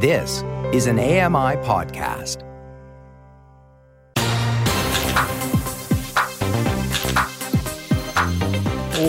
[0.00, 2.44] This is an AMI podcast.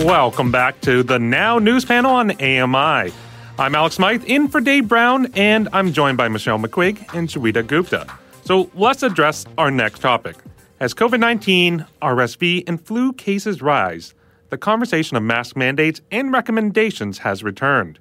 [0.04, 3.12] Welcome back to the Now News Panel on AMI.
[3.56, 7.64] I'm Alex Smythe in for Dave Brown, and I'm joined by Michelle McQuigge and Joeita
[7.64, 8.12] Gupta.
[8.44, 10.38] So let's address our next topic.
[10.80, 14.12] As COVID 19, RSV, and flu cases rise,
[14.48, 18.00] the conversation of mask mandates and recommendations has returned.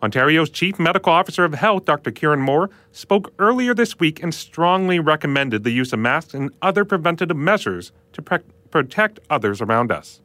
[0.00, 2.12] Ontario's Chief Medical Officer of Health, Dr.
[2.12, 6.84] Kieran Moore, spoke earlier this week and strongly recommended the use of masks and other
[6.84, 8.38] preventative measures to pre-
[8.70, 10.20] protect others around us.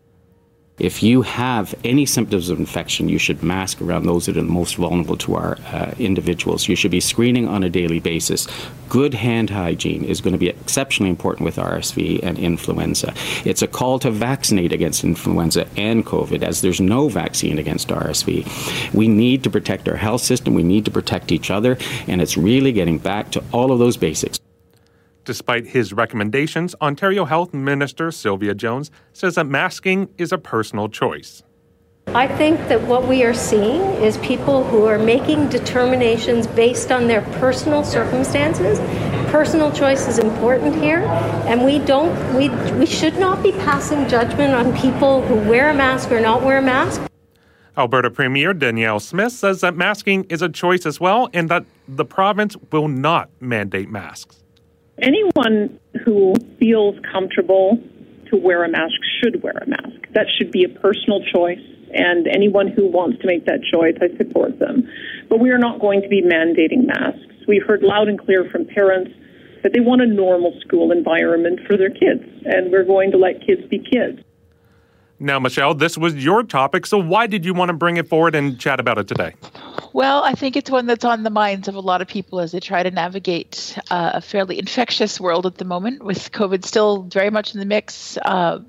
[0.79, 4.47] If you have any symptoms of infection, you should mask around those that are the
[4.47, 6.67] most vulnerable to our uh, individuals.
[6.67, 8.47] You should be screening on a daily basis.
[8.89, 13.13] Good hand hygiene is going to be exceptionally important with RSV and influenza.
[13.45, 18.93] It's a call to vaccinate against influenza and COVID, as there's no vaccine against RSV.
[18.95, 21.77] We need to protect our health system, we need to protect each other,
[22.07, 24.39] and it's really getting back to all of those basics.
[25.25, 31.43] Despite his recommendations, Ontario Health Minister Sylvia Jones says that masking is a personal choice.
[32.07, 37.07] I think that what we are seeing is people who are making determinations based on
[37.07, 38.79] their personal circumstances.
[39.31, 40.99] Personal choice is important here,
[41.47, 45.73] and we don't we we should not be passing judgment on people who wear a
[45.73, 47.01] mask or not wear a mask.
[47.77, 52.05] Alberta Premier Danielle Smith says that masking is a choice as well and that the
[52.05, 54.42] province will not mandate masks
[55.01, 57.77] anyone who feels comfortable
[58.29, 60.07] to wear a mask should wear a mask.
[60.13, 61.61] That should be a personal choice,
[61.93, 64.89] and anyone who wants to make that choice, I support them.
[65.29, 67.45] But we are not going to be mandating masks.
[67.47, 69.11] We've heard loud and clear from parents
[69.63, 73.45] that they want a normal school environment for their kids, and we're going to let
[73.45, 74.19] kids be kids.
[75.19, 78.35] Now, Michelle, this was your topic, so why did you want to bring it forward
[78.35, 79.35] and chat about it today?
[79.93, 82.51] Well, I think it's one that's on the minds of a lot of people as
[82.51, 87.03] they try to navigate uh, a fairly infectious world at the moment, with COVID still
[87.03, 88.17] very much in the mix.
[88.17, 88.61] Uh,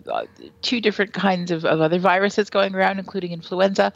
[0.60, 3.94] two different kinds of, of other viruses going around, including influenza.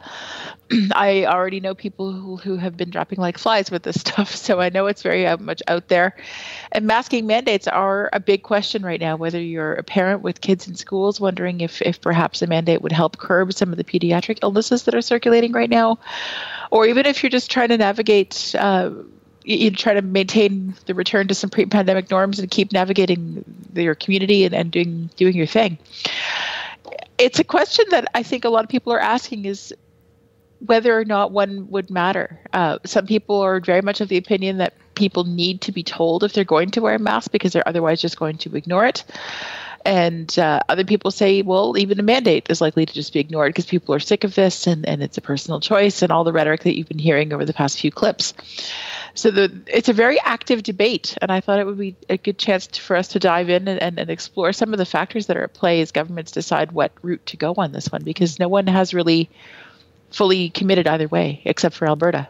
[0.91, 4.59] I already know people who, who have been dropping like flies with this stuff, so
[4.59, 6.15] I know it's very uh, much out there.
[6.71, 10.67] And masking mandates are a big question right now, whether you're a parent with kids
[10.67, 14.39] in schools wondering if, if perhaps a mandate would help curb some of the pediatric
[14.41, 15.99] illnesses that are circulating right now
[16.71, 18.91] or even if you're just trying to navigate uh,
[19.43, 23.43] you, try to maintain the return to some pre-pandemic norms and keep navigating
[23.73, 25.77] your community and, and doing doing your thing
[27.17, 29.73] it's a question that i think a lot of people are asking is
[30.65, 32.39] whether or not one would matter.
[32.53, 36.23] Uh, some people are very much of the opinion that people need to be told
[36.23, 39.03] if they're going to wear a mask because they're otherwise just going to ignore it.
[39.85, 43.53] And uh, other people say, well, even a mandate is likely to just be ignored
[43.53, 46.33] because people are sick of this and, and it's a personal choice and all the
[46.33, 48.33] rhetoric that you've been hearing over the past few clips.
[49.15, 52.37] So the, it's a very active debate, and I thought it would be a good
[52.37, 55.27] chance to, for us to dive in and, and, and explore some of the factors
[55.27, 58.39] that are at play as governments decide what route to go on this one because
[58.39, 59.29] no one has really
[60.11, 62.27] fully committed either way except for Alberta.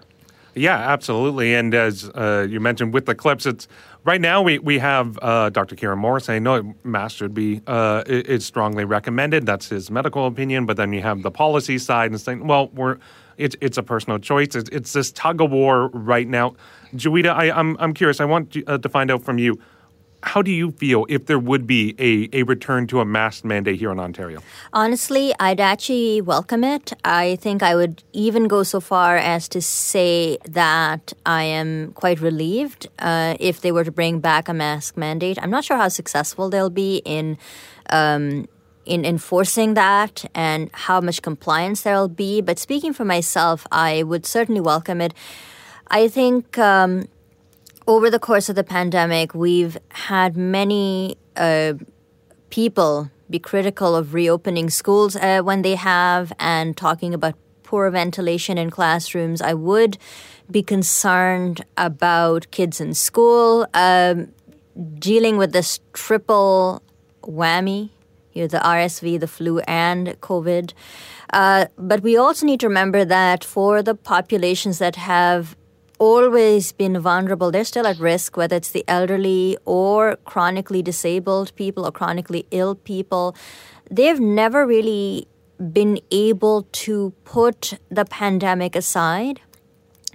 [0.55, 1.53] Yeah, absolutely.
[1.53, 3.67] And as uh, you mentioned with the clips, it's
[4.03, 5.75] right now we we have uh, Dr.
[5.75, 9.45] Kieran Moore saying no, mask should be uh, is strongly recommended.
[9.45, 10.65] That's his medical opinion.
[10.65, 12.97] But then you have the policy side and saying, well, we're
[13.37, 14.55] it's it's a personal choice.
[14.55, 16.55] It's, it's this tug of war right now.
[16.93, 18.19] Joeita, I, I'm I'm curious.
[18.19, 19.59] I want to, uh, to find out from you
[20.23, 23.79] how do you feel if there would be a, a return to a mask mandate
[23.79, 24.41] here in Ontario?
[24.73, 26.93] Honestly, I'd actually welcome it.
[27.05, 32.19] I think I would even go so far as to say that I am quite
[32.19, 35.39] relieved uh, if they were to bring back a mask mandate.
[35.41, 37.37] I'm not sure how successful they'll be in.
[37.89, 38.47] Um,
[38.85, 42.41] in enforcing that and how much compliance there'll be.
[42.41, 45.13] But speaking for myself, I would certainly welcome it.
[45.89, 47.07] I think um,
[47.87, 51.73] over the course of the pandemic, we've had many uh,
[52.49, 58.57] people be critical of reopening schools uh, when they have and talking about poor ventilation
[58.57, 59.41] in classrooms.
[59.41, 59.97] I would
[60.49, 64.29] be concerned about kids in school um,
[64.97, 66.81] dealing with this triple
[67.21, 67.91] whammy
[68.33, 70.73] you know, the RSV, the flu, and COVID.
[71.33, 75.55] Uh, but we also need to remember that for the populations that have
[75.99, 77.51] always been vulnerable.
[77.51, 82.75] They're still at risk, whether it's the elderly or chronically disabled people or chronically ill
[82.75, 83.35] people.
[83.91, 85.27] They've never really
[85.71, 89.41] been able to put the pandemic aside.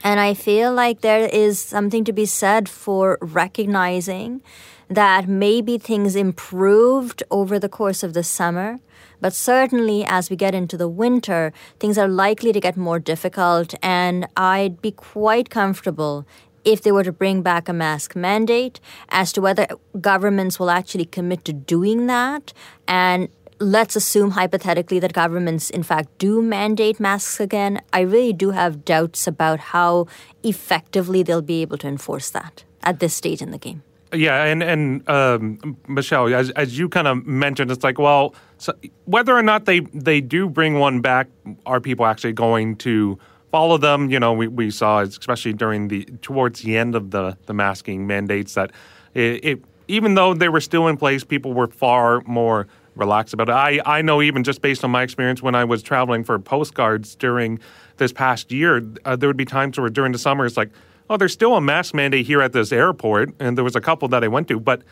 [0.02, 4.42] And I feel like there is something to be said for recognizing
[4.88, 8.78] that maybe things improved over the course of the summer
[9.25, 13.75] but certainly, as we get into the winter, things are likely to get more difficult,
[13.82, 16.26] and I'd be quite comfortable
[16.62, 19.66] if they were to bring back a mask mandate as to whether
[19.98, 22.52] governments will actually commit to doing that.
[22.86, 23.28] And
[23.60, 27.81] let's assume hypothetically that governments in fact do mandate masks again.
[27.94, 30.06] I really do have doubts about how
[30.42, 33.82] effectively they'll be able to enforce that at this stage in the game
[34.14, 38.72] yeah, and and um, Michelle, as as you kind of mentioned, it's like, well, so
[39.05, 41.28] whether or not they they do bring one back,
[41.66, 43.19] are people actually going to
[43.50, 44.11] follow them?
[44.11, 48.06] You know, we, we saw, especially during the towards the end of the the masking
[48.06, 48.72] mandates, that
[49.14, 53.49] it, it even though they were still in place, people were far more relaxed about
[53.49, 53.52] it.
[53.52, 57.14] I I know even just based on my experience when I was traveling for postcards
[57.17, 57.58] during
[57.96, 60.70] this past year, uh, there would be times where during the summer it's like
[61.11, 64.08] oh, there's still a mask mandate here at this airport, and there was a couple
[64.08, 64.82] that I went to, but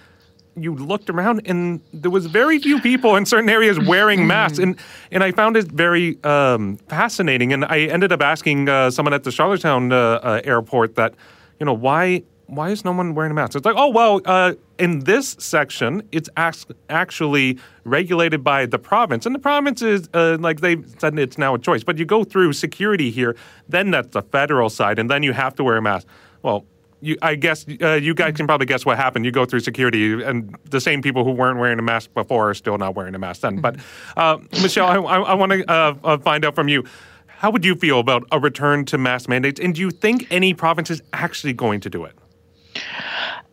[0.54, 4.78] you looked around and there was very few people in certain areas wearing masks, and
[5.10, 7.52] and I found it very um, fascinating.
[7.52, 11.14] And I ended up asking uh, someone at the Charlottetown uh, uh, airport that,
[11.58, 13.56] you know, why why is no one wearing a mask?
[13.56, 19.25] It's like, oh, well, uh, in this section, it's actually regulated by the province.
[19.25, 21.82] And the province is, uh, like they said, it's now a choice.
[21.82, 23.37] But you go through security here,
[23.70, 26.06] then that's the federal side, and then you have to wear a mask.
[26.43, 26.66] Well,
[27.00, 29.25] you, I guess uh, you guys can probably guess what happened.
[29.25, 32.54] You go through security, and the same people who weren't wearing a mask before are
[32.54, 33.62] still not wearing a mask then.
[33.62, 33.76] But,
[34.14, 36.84] uh, Michelle, I, I, I want to uh, uh, find out from you.
[37.26, 39.58] How would you feel about a return to mask mandates?
[39.58, 42.14] And do you think any province is actually going to do it?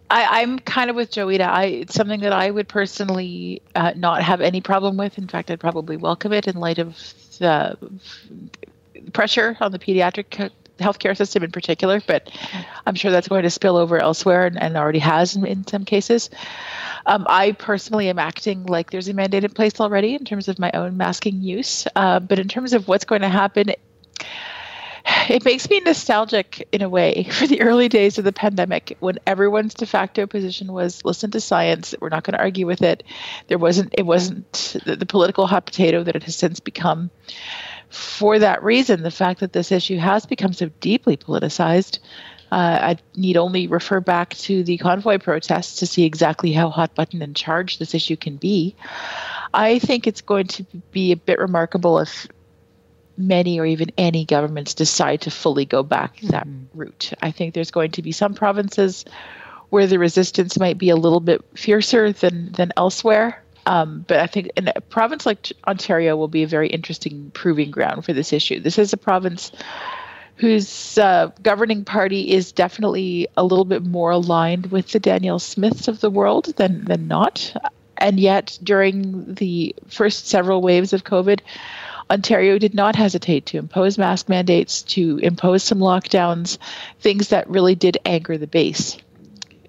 [0.10, 1.48] I, am kind of with Joeita.
[1.48, 5.18] I, it's something that I would personally uh, not have any problem with.
[5.18, 6.98] In fact, I'd probably welcome it in light of
[7.38, 7.78] the
[9.14, 12.02] pressure on the pediatric healthcare system in particular.
[12.06, 12.32] But
[12.88, 15.86] I'm sure that's going to spill over elsewhere and, and already has in, in some
[15.86, 16.30] cases.
[17.06, 20.60] Um, I personally am acting like there's a mandate in place already in terms of
[20.60, 21.88] my own masking use.
[21.96, 23.72] Uh, but in terms of what's going to happen,
[25.36, 29.20] it makes me nostalgic in a way for the early days of the pandemic when
[29.28, 31.94] everyone's de facto position was listen to science.
[32.00, 33.04] We're not going to argue with it.
[33.48, 37.12] There wasn't it wasn't the, the, political hot potato that it has since become.
[37.90, 42.00] For that reason the fact that this issue has become so deeply politicized
[42.52, 46.96] uh, I need only refer back to the convoy protests to see exactly how hot
[46.96, 48.76] button and charged this issue can be.
[49.54, 52.28] I think it's going to be a bit remarkable if
[53.20, 56.28] many or even any governments decide to fully go back mm-hmm.
[56.30, 57.14] that route.
[57.22, 59.06] I think there's going to be some provinces
[59.70, 63.44] where the resistance might be a little bit fiercer than than elsewhere.
[63.66, 67.70] Um, but I think in a province like Ontario will be a very interesting proving
[67.70, 68.60] ground for this issue.
[68.60, 69.52] This is a province
[70.38, 75.88] whose uh, governing party is definitely a little bit more aligned with the Danielle Smiths
[75.88, 77.54] of the world than than not.
[77.98, 81.42] And yet, during the first several waves of COVID,
[82.12, 86.58] Ontario did not hesitate to impose mask mandates, to impose some lockdowns,
[87.00, 88.98] things that really did anger the base.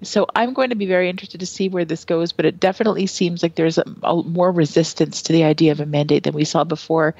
[0.03, 3.05] So I'm going to be very interested to see where this goes, but it definitely
[3.05, 6.45] seems like there's a, a more resistance to the idea of a mandate than we
[6.45, 7.15] saw before.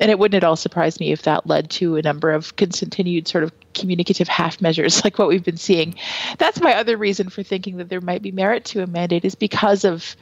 [0.00, 3.26] And it wouldn't at all surprise me if that led to a number of continued
[3.26, 5.94] sort of communicative half measures like what we've been seeing.
[6.38, 9.34] That's my other reason for thinking that there might be merit to a mandate is
[9.34, 10.16] because of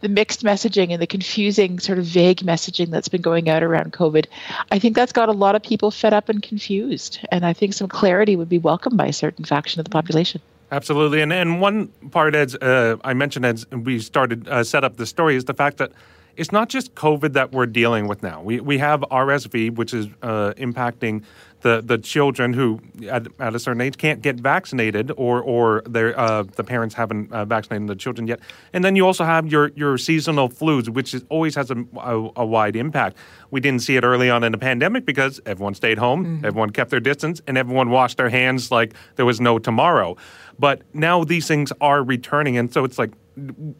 [0.00, 3.92] the mixed messaging and the confusing, sort of vague messaging that's been going out around
[3.92, 4.26] COVID,
[4.70, 7.20] I think that's got a lot of people fed up and confused.
[7.30, 10.40] And I think some clarity would be welcomed by a certain faction of the population.
[10.72, 14.96] Absolutely, and and one part as uh, I mentioned as we started uh, set up
[14.96, 15.92] the story is the fact that
[16.36, 18.42] it's not just COVID that we're dealing with now.
[18.42, 21.24] We we have RSV, which is uh, impacting
[21.62, 26.18] the, the children who at, at, a certain age can't get vaccinated or or their
[26.18, 28.40] uh, the parents haven't uh, vaccinated the children yet.
[28.72, 32.30] And then you also have your your seasonal flus, which is, always has a, a,
[32.36, 33.16] a, wide impact.
[33.50, 36.44] We didn't see it early on in the pandemic because everyone stayed home, mm-hmm.
[36.44, 40.16] everyone kept their distance, and everyone washed their hands like there was no tomorrow.
[40.58, 43.12] But now these things are returning, and so it's like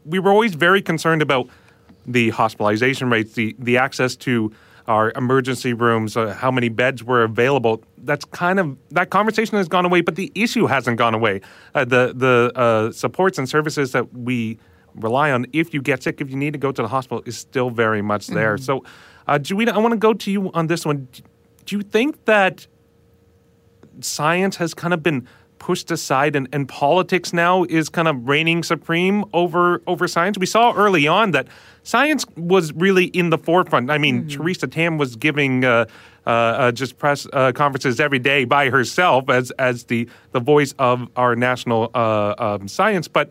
[0.04, 1.48] we were always very concerned about
[2.06, 4.52] the hospitalization rates, the the access to
[4.88, 7.82] our emergency rooms, uh, how many beds were available.
[7.98, 11.40] That's kind of that conversation has gone away, but the issue hasn't gone away.
[11.74, 14.58] Uh, the the uh, supports and services that we
[14.94, 17.36] rely on, if you get sick, if you need to go to the hospital, is
[17.36, 18.56] still very much there.
[18.56, 18.64] Mm-hmm.
[18.64, 18.84] So,
[19.26, 21.08] uh, I want to go to you on this one.
[21.64, 22.66] Do you think that
[24.00, 25.28] science has kind of been
[25.62, 30.36] pushed aside and, and politics now is kind of reigning supreme over over science?
[30.36, 31.46] We saw early on that
[31.84, 33.90] science was really in the forefront.
[33.90, 34.42] I mean, mm-hmm.
[34.42, 35.86] Theresa Tam was giving uh,
[36.26, 40.74] uh, uh, just press uh, conferences every day by herself as as the the voice
[40.78, 43.06] of our national uh, um, science.
[43.06, 43.30] But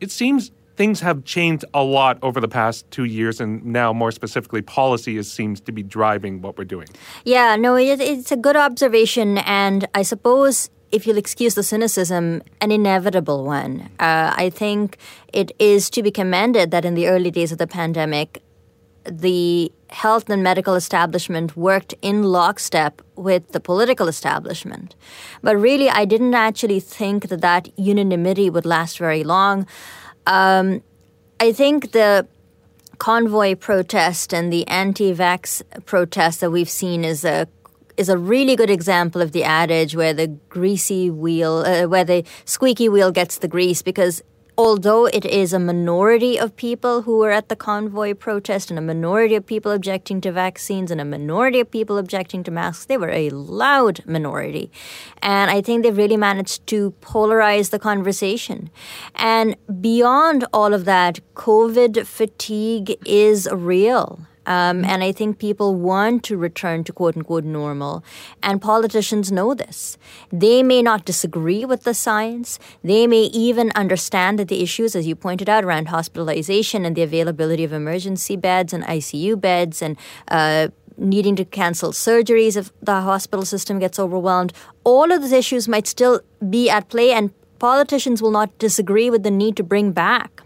[0.00, 4.12] it seems things have changed a lot over the past two years, and now more
[4.12, 6.88] specifically, policy is, seems to be driving what we're doing.
[7.24, 12.42] Yeah, no, it, it's a good observation, and I suppose if you'll excuse the cynicism,
[12.60, 13.88] an inevitable one.
[13.98, 14.98] Uh, I think
[15.32, 18.42] it is to be commended that in the early days of the pandemic,
[19.04, 24.94] the health and medical establishment worked in lockstep with the political establishment.
[25.42, 29.66] But really, I didn't actually think that that unanimity would last very long.
[30.26, 30.82] Um,
[31.40, 32.28] I think the
[32.98, 37.48] convoy protest and the anti-vax protest that we've seen is a
[38.02, 42.24] is a really good example of the adage where the greasy wheel, uh, where the
[42.44, 44.22] squeaky wheel gets the grease, because
[44.58, 48.82] although it is a minority of people who were at the convoy protest and a
[48.82, 52.98] minority of people objecting to vaccines and a minority of people objecting to masks, they
[52.98, 54.70] were a loud minority.
[55.22, 58.68] And I think they've really managed to polarize the conversation.
[59.14, 64.26] And beyond all of that, COVID fatigue is real.
[64.46, 68.04] Um, and I think people want to return to quote unquote normal.
[68.42, 69.98] And politicians know this.
[70.30, 72.58] They may not disagree with the science.
[72.82, 77.02] They may even understand that the issues, as you pointed out, around hospitalization and the
[77.02, 79.96] availability of emergency beds and ICU beds and
[80.28, 84.52] uh, needing to cancel surgeries if the hospital system gets overwhelmed,
[84.84, 89.22] all of those issues might still be at play, and politicians will not disagree with
[89.22, 90.42] the need to bring back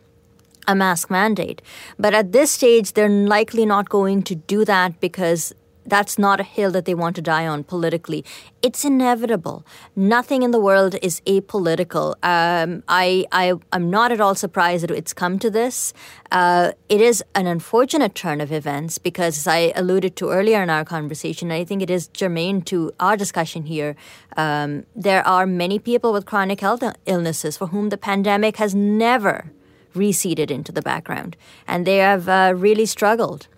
[0.66, 1.62] a mask mandate.
[1.99, 5.54] But at this stage, they're likely not going to do that because
[5.87, 8.25] that's not a hill that they want to die on politically.
[8.62, 9.64] It's inevitable.
[9.94, 12.14] Nothing in the world is apolitical.
[12.23, 15.92] Um, I, I, am not at all surprised that it's come to this.
[16.32, 20.70] Uh, it is an unfortunate turn of events because, as I alluded to earlier in
[20.70, 23.94] our conversation, I think it is germane to our discussion here.
[24.37, 29.52] Um, there are many people with chronic health illnesses for whom the pandemic has never
[29.96, 31.36] receded into the background.
[31.66, 33.48] And they have uh, really struggled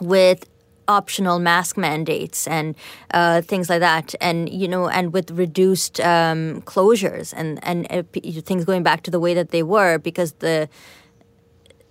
[0.00, 0.48] with
[0.88, 2.74] optional mask mandates and
[3.14, 8.02] uh, things like that, and you know, and with reduced um, closures and and uh,
[8.42, 10.68] things going back to the way that they were because the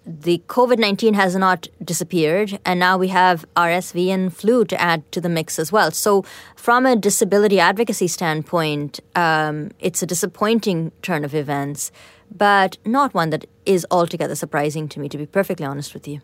[0.05, 5.09] the COVID nineteen has not disappeared, and now we have RSV and flu to add
[5.11, 5.91] to the mix as well.
[5.91, 6.23] So,
[6.55, 11.91] from a disability advocacy standpoint, um, it's a disappointing turn of events
[12.33, 16.21] but not one that is altogether surprising to me, to be perfectly honest with you.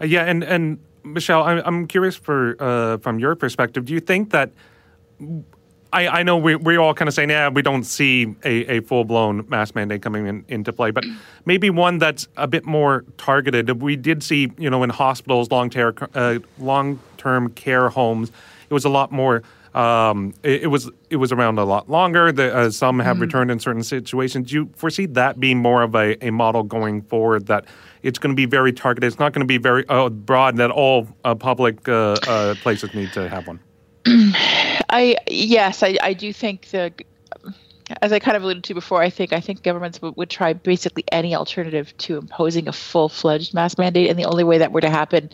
[0.00, 3.84] Uh, yeah, and and Michelle, I'm I'm curious for uh, from your perspective.
[3.84, 4.50] Do you think that
[5.92, 8.80] I, I know we, we're all kind of saying, yeah, we don't see a, a
[8.80, 11.04] full blown mask mandate coming in, into play, but
[11.46, 13.80] maybe one that's a bit more targeted.
[13.80, 18.30] We did see, you know, in hospitals, long term uh, long term care homes,
[18.68, 19.42] it was a lot more
[19.76, 22.32] um, it, it, was it was around a lot longer.
[22.32, 23.22] The, uh, some have mm.
[23.22, 24.48] returned in certain situations.
[24.48, 27.46] Do you foresee that being more of a, a model going forward?
[27.46, 27.66] That
[28.02, 29.06] it's going to be very targeted.
[29.06, 30.56] It's not going to be very uh, broad.
[30.56, 33.60] That all uh, public uh, uh, places need to have one.
[34.06, 36.92] I yes, I, I do think the
[38.02, 40.52] as I kind of alluded to before, I think I think governments would, would try
[40.52, 44.72] basically any alternative to imposing a full fledged mask mandate, and the only way that
[44.72, 45.30] were to happen,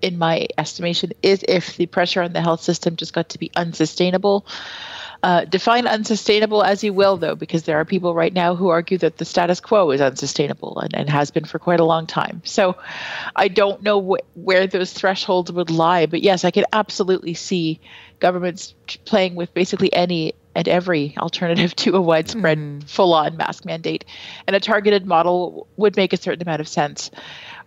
[0.00, 3.50] in my estimation, is if the pressure on the health system just got to be
[3.56, 4.46] unsustainable.
[5.24, 8.98] Uh, define unsustainable as you will, though, because there are people right now who argue
[8.98, 12.42] that the status quo is unsustainable and, and has been for quite a long time.
[12.44, 12.76] So
[13.36, 17.78] I don't know wh- where those thresholds would lie, but yes, I could absolutely see
[18.18, 22.88] governments playing with basically any and every alternative to a widespread mm.
[22.88, 24.04] full on mask mandate.
[24.46, 27.10] And a targeted model would make a certain amount of sense.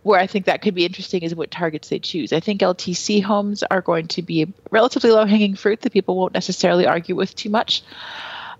[0.03, 2.31] Where I think that could be interesting is what targets they choose.
[2.31, 6.33] I think LTC homes are going to be relatively low hanging fruit that people won't
[6.33, 7.81] necessarily argue with too much.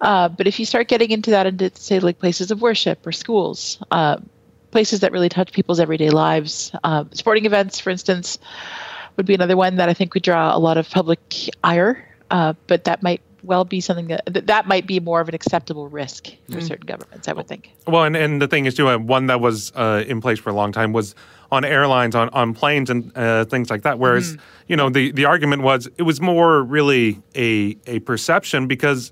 [0.02, 3.12] Uh, but if you start getting into that, into say like places of worship or
[3.12, 4.18] schools, uh,
[4.72, 8.40] places that really touch people's everyday lives, uh, sporting events, for instance,
[9.16, 12.06] would be another one that I think would draw a lot of public ire.
[12.30, 15.88] Uh, but that might well be something that that might be more of an acceptable
[15.88, 16.68] risk for mm.
[16.68, 17.28] certain governments.
[17.28, 17.72] I would think.
[17.88, 20.50] Well, and, and the thing is too, uh, one that was uh, in place for
[20.50, 21.16] a long time was
[21.52, 24.00] on airlines, on, on planes, and uh, things like that.
[24.00, 24.40] Whereas, mm.
[24.68, 29.12] you know, the the argument was it was more really a a perception because.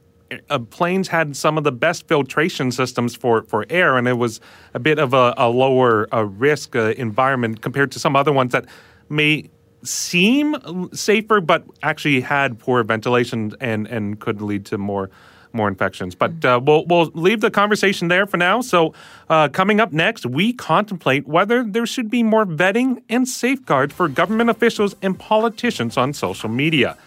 [0.49, 4.41] Uh, planes had some of the best filtration systems for, for air, and it was
[4.73, 8.51] a bit of a, a lower a risk uh, environment compared to some other ones
[8.51, 8.65] that
[9.09, 9.47] may
[9.83, 15.09] seem safer, but actually had poor ventilation and, and could lead to more
[15.55, 16.15] more infections.
[16.15, 18.61] But uh, we'll we'll leave the conversation there for now.
[18.61, 18.93] So
[19.29, 24.07] uh, coming up next, we contemplate whether there should be more vetting and safeguards for
[24.07, 26.97] government officials and politicians on social media.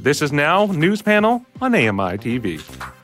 [0.00, 3.03] This is now News Panel on AMI TV.